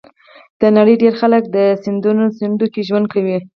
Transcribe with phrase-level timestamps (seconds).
[0.61, 3.37] د نړۍ ډېری خلک د سیندونو څنډو کې ژوند کوي.